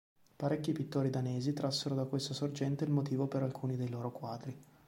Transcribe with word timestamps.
Parecchi 0.35 0.71
pittori 0.71 1.11
danesi 1.11 1.53
trassero 1.53 1.93
da 1.93 2.05
questa 2.05 2.33
sorgente 2.33 2.83
il 2.83 2.89
motivo 2.89 3.27
per 3.27 3.43
alcuni 3.43 3.75
dei 3.77 3.87
loro 3.87 4.11
quadri. 4.11 4.57